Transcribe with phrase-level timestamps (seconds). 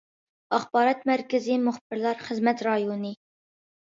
[0.55, 3.15] ئاخبارات مەركىزى مۇخبىرلار خىزمەت رايونى.